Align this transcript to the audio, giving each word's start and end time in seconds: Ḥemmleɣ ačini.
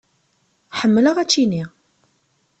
Ḥemmleɣ 0.79 1.15
ačini. 1.23 1.63